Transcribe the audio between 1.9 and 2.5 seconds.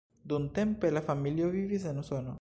en Usono.